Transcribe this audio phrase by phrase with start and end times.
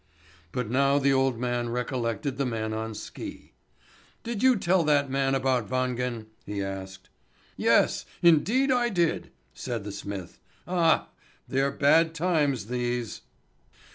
[0.51, 3.53] But now the old man recollected the man on ski.
[4.23, 7.09] "Did you tell that man about Wangen?" he asked.
[7.55, 10.39] "Yes, indeed I did," said the smith.
[10.67, 11.09] "Ah,
[11.47, 13.21] they're bad times these!"